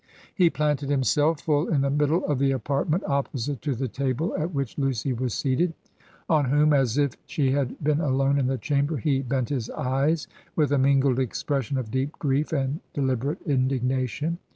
"He 0.33 0.49
planted 0.49 0.89
himself 0.89 1.41
full 1.41 1.67
in 1.67 1.81
the 1.81 1.91
middle 1.91 2.25
of 2.25 2.39
the 2.39 2.49
apart 2.49 2.89
ment, 2.89 3.03
opposite 3.05 3.61
to 3.61 3.75
the 3.75 3.87
table 3.87 4.35
at 4.35 4.51
which 4.51 4.79
Lucy 4.79 5.13
was 5.13 5.35
seated, 5.35 5.75
on 6.27 6.45
whom, 6.45 6.73
as 6.73 6.97
if 6.97 7.15
she 7.27 7.51
had 7.51 7.75
been 7.83 7.99
alone 8.01 8.39
in 8.39 8.47
the 8.47 8.57
chamber, 8.57 8.97
he 8.97 9.21
bent 9.21 9.49
his 9.49 9.69
eyes 9.69 10.27
with 10.55 10.71
a 10.71 10.79
mingled 10.79 11.19
expression 11.19 11.77
of 11.77 11.91
deep 11.91 12.13
grief 12.13 12.51
and 12.51 12.79
deliberate 12.95 13.43
indignation. 13.45 14.39